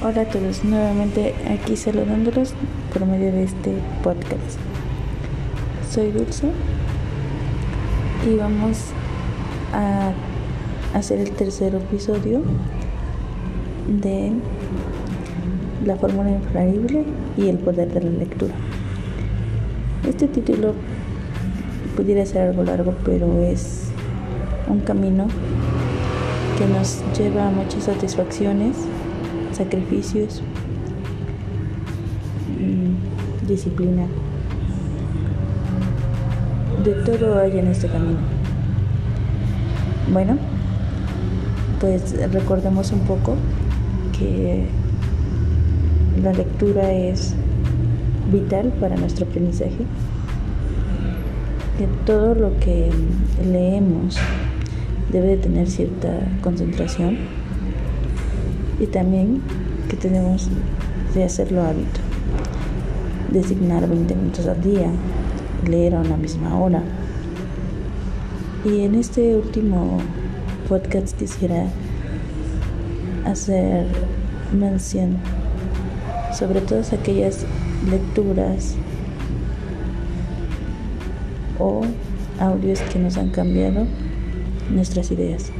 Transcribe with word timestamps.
Hola 0.00 0.20
a 0.20 0.24
todos, 0.26 0.62
nuevamente 0.62 1.34
aquí 1.50 1.74
saludándolos 1.74 2.54
por 2.92 3.04
medio 3.04 3.32
de 3.32 3.42
este 3.42 3.72
podcast. 4.04 4.60
Soy 5.90 6.12
Dulce 6.12 6.52
y 8.24 8.36
vamos 8.36 8.78
a 9.74 10.12
hacer 10.96 11.18
el 11.18 11.32
tercer 11.32 11.74
episodio 11.74 12.42
de 13.88 14.34
la 15.84 15.96
fórmula 15.96 16.30
infalible 16.30 17.02
y 17.36 17.48
el 17.48 17.58
poder 17.58 17.92
de 17.92 18.00
la 18.00 18.10
lectura. 18.10 18.54
Este 20.08 20.28
título 20.28 20.74
pudiera 21.96 22.24
ser 22.24 22.42
algo 22.50 22.62
largo, 22.62 22.94
pero 23.04 23.42
es 23.42 23.88
un 24.68 24.78
camino 24.78 25.26
que 26.56 26.66
nos 26.68 27.02
lleva 27.18 27.48
a 27.48 27.50
muchas 27.50 27.82
satisfacciones 27.82 28.76
sacrificios, 29.58 30.40
mm, 32.58 33.46
disciplina. 33.46 34.06
De 36.84 36.92
todo 37.04 37.40
hay 37.40 37.58
en 37.58 37.66
este 37.66 37.88
camino. 37.88 38.18
Bueno, 40.12 40.38
pues 41.80 42.14
recordemos 42.32 42.92
un 42.92 43.00
poco 43.00 43.34
que 44.16 44.66
la 46.22 46.32
lectura 46.32 46.92
es 46.92 47.34
vital 48.32 48.72
para 48.80 48.96
nuestro 48.96 49.26
aprendizaje, 49.26 49.84
que 51.78 51.86
todo 52.06 52.34
lo 52.34 52.58
que 52.60 52.90
leemos 53.44 54.16
debe 55.10 55.28
de 55.28 55.36
tener 55.38 55.68
cierta 55.68 56.08
concentración 56.42 57.18
y 58.80 58.86
también 58.86 59.42
que 59.88 59.96
tenemos 59.96 60.48
de 61.14 61.24
hacerlo 61.24 61.62
hábito. 61.62 62.00
Designar 63.30 63.88
20 63.88 64.14
minutos 64.14 64.46
al 64.46 64.62
día, 64.62 64.90
leer 65.68 65.94
a 65.94 66.00
una 66.00 66.16
misma 66.16 66.58
hora. 66.58 66.82
Y 68.64 68.80
en 68.80 68.94
este 68.94 69.36
último 69.36 69.98
podcast 70.68 71.16
quisiera 71.18 71.66
hacer 73.24 73.86
mención 74.52 75.16
sobre 76.36 76.60
todas 76.60 76.92
aquellas 76.92 77.44
lecturas 77.90 78.74
o 81.58 81.82
audios 82.38 82.80
que 82.82 82.98
nos 82.98 83.16
han 83.16 83.30
cambiado 83.30 83.86
nuestras 84.70 85.10
ideas. 85.10 85.50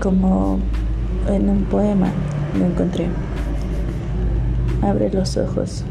Como 0.00 0.58
en 1.28 1.48
un 1.48 1.64
poema 1.64 2.08
lo 2.58 2.64
encontré. 2.64 3.06
Abre 4.82 5.10
los 5.10 5.36
ojos. 5.36 5.84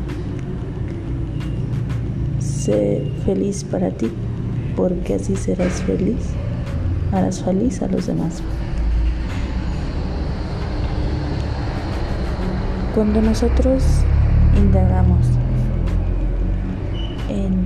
Sé 2.40 3.12
feliz 3.24 3.64
para 3.64 3.92
ti, 3.92 4.12
porque 4.76 5.14
así 5.16 5.36
serás 5.36 5.82
feliz. 5.84 6.32
Harás 7.12 7.42
feliz 7.44 7.82
a 7.82 7.88
los 7.88 8.08
demás. 8.08 8.42
Cuando 12.96 13.22
nosotros 13.22 13.84
indagamos 14.58 15.26
en, 17.30 17.64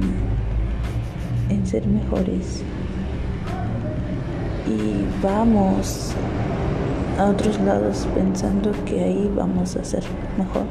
en 1.50 1.66
ser 1.66 1.88
mejores, 1.88 2.64
y 4.68 5.06
vamos 5.22 6.14
a 7.18 7.26
otros 7.26 7.60
lados 7.62 8.08
pensando 8.16 8.72
que 8.86 9.04
ahí 9.04 9.32
vamos 9.36 9.76
a 9.76 9.84
ser 9.84 10.04
mejor. 10.38 10.64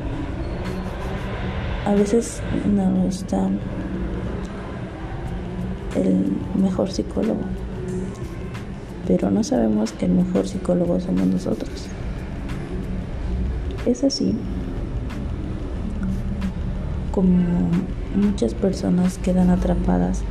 A 1.86 1.94
veces 1.94 2.40
nos 2.66 3.26
da 3.28 3.48
el 5.96 6.32
mejor 6.60 6.90
psicólogo, 6.90 7.42
pero 9.06 9.30
no 9.30 9.42
sabemos 9.44 9.92
que 9.92 10.06
el 10.06 10.12
mejor 10.12 10.48
psicólogo 10.48 11.00
somos 11.00 11.26
nosotros. 11.26 11.88
Es 13.84 14.04
así 14.04 14.36
como 17.10 17.68
muchas 18.16 18.54
personas 18.54 19.18
quedan 19.18 19.50
atrapadas 19.50 20.22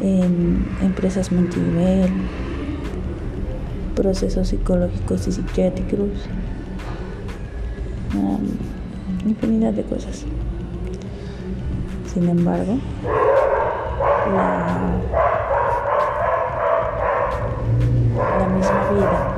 en 0.00 0.66
empresas 0.82 1.32
multinivel, 1.32 2.10
procesos 3.96 4.48
psicológicos 4.48 5.26
y 5.26 5.32
psiquiátricos, 5.32 6.10
infinidad 9.24 9.72
de 9.72 9.82
cosas. 9.82 10.24
Sin 12.12 12.28
embargo, 12.28 12.78
la, 14.32 14.66
la 18.38 18.48
misma 18.48 18.90
vida 18.92 19.36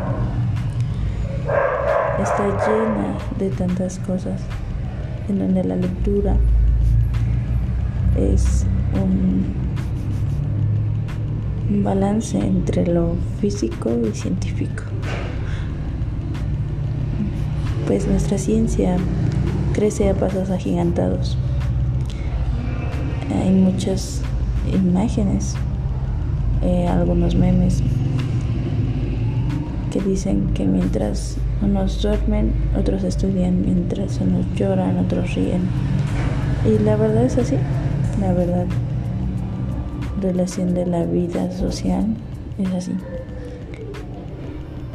está 2.23 2.45
llena 2.67 3.17
de 3.39 3.51
tantas 3.51 3.99
cosas 4.01 4.41
en 5.29 5.39
donde 5.39 5.65
la 5.65 5.77
lectura 5.77 6.37
es 8.17 8.67
un 8.95 9.45
un 11.71 11.85
balance 11.85 12.39
entre 12.39 12.87
lo 12.87 13.15
físico 13.41 13.91
y 14.07 14.15
científico. 14.17 14.85
Pues 17.87 18.07
nuestra 18.07 18.39
ciencia 18.39 18.97
crece 19.73 20.09
a 20.09 20.15
pasos 20.15 20.51
agigantados. 20.51 21.37
Hay 23.35 23.51
muchas 23.51 24.23
imágenes, 24.73 25.55
eh, 26.63 26.89
algunos 26.89 27.35
memes 27.35 27.83
que 29.93 30.01
dicen 30.01 30.53
que 30.55 30.65
mientras 30.65 31.37
unos 31.63 32.03
duermen, 32.03 32.53
otros 32.79 33.05
estudian, 33.05 33.63
mientras 33.63 34.21
unos 34.21 34.47
lloran, 34.55 34.99
otros 34.99 35.35
ríen. 35.35 35.63
Y 36.67 36.83
la 36.83 36.97
verdad 36.97 37.25
es 37.25 37.39
así, 37.39 37.57
la 38.21 38.33
verdad 38.33 38.67
relación 40.21 40.75
de 40.75 40.87
la 40.87 41.05
vida 41.05 41.51
social 41.53 42.07
es 42.59 42.69
así. 42.73 42.93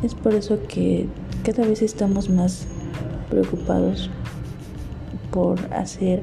Es 0.03 0.15
por 0.15 0.33
eso 0.33 0.59
que 0.67 1.07
cada 1.43 1.65
vez 1.65 1.81
estamos 1.81 2.29
más 2.29 2.67
preocupados 3.29 4.09
por 5.31 5.59
hacer 5.73 6.21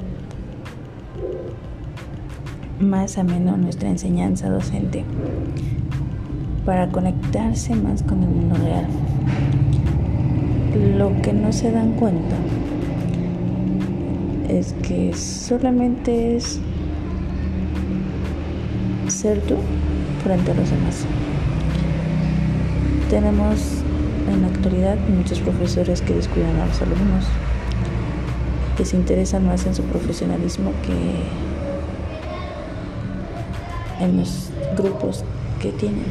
más 2.78 3.18
ameno 3.18 3.56
nuestra 3.56 3.90
enseñanza 3.90 4.48
docente 4.48 5.04
para 6.64 6.88
conectarse 6.88 7.74
más 7.74 8.02
con 8.02 8.22
el 8.22 8.28
mundo 8.28 8.56
real. 8.56 8.86
Lo 10.96 11.20
que 11.22 11.32
no 11.32 11.52
se 11.52 11.72
dan 11.72 11.92
cuenta 11.92 12.36
es 14.48 14.74
que 14.82 15.14
solamente 15.14 16.36
es 16.36 16.60
ser 19.20 19.40
tú 19.42 19.56
frente 20.24 20.50
a 20.50 20.54
los 20.54 20.70
demás. 20.70 21.04
Tenemos 23.10 23.82
en 24.32 24.40
la 24.40 24.48
actualidad 24.48 24.96
muchos 25.14 25.40
profesores 25.40 26.00
que 26.00 26.14
descuidan 26.14 26.58
a 26.58 26.64
los 26.64 26.80
alumnos, 26.80 27.26
que 28.78 28.86
se 28.86 28.96
interesan 28.96 29.44
más 29.44 29.66
en 29.66 29.74
su 29.74 29.82
profesionalismo 29.82 30.72
que 30.82 31.26
en 34.04 34.16
los 34.16 34.48
grupos 34.74 35.22
que 35.60 35.72
tienen. 35.72 36.06